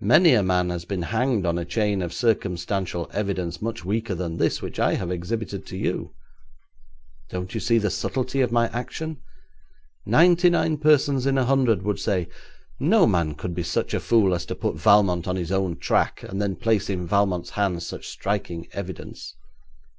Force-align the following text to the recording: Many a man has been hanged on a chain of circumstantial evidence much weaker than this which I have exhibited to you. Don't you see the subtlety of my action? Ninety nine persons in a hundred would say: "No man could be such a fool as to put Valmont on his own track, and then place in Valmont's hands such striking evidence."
Many 0.00 0.32
a 0.32 0.42
man 0.42 0.70
has 0.70 0.86
been 0.86 1.02
hanged 1.02 1.44
on 1.44 1.58
a 1.58 1.64
chain 1.66 2.00
of 2.00 2.14
circumstantial 2.14 3.06
evidence 3.12 3.60
much 3.60 3.84
weaker 3.84 4.14
than 4.14 4.38
this 4.38 4.62
which 4.62 4.80
I 4.80 4.94
have 4.94 5.10
exhibited 5.10 5.66
to 5.66 5.76
you. 5.76 6.14
Don't 7.28 7.52
you 7.52 7.60
see 7.60 7.76
the 7.76 7.90
subtlety 7.90 8.40
of 8.40 8.50
my 8.50 8.68
action? 8.68 9.20
Ninety 10.06 10.48
nine 10.48 10.78
persons 10.78 11.26
in 11.26 11.36
a 11.36 11.44
hundred 11.44 11.82
would 11.82 12.00
say: 12.00 12.28
"No 12.80 13.06
man 13.06 13.34
could 13.34 13.54
be 13.54 13.62
such 13.62 13.92
a 13.92 14.00
fool 14.00 14.34
as 14.34 14.46
to 14.46 14.54
put 14.54 14.76
Valmont 14.80 15.28
on 15.28 15.36
his 15.36 15.52
own 15.52 15.76
track, 15.76 16.22
and 16.22 16.40
then 16.40 16.56
place 16.56 16.88
in 16.88 17.06
Valmont's 17.06 17.50
hands 17.50 17.84
such 17.86 18.06
striking 18.08 18.68
evidence." 18.72 19.34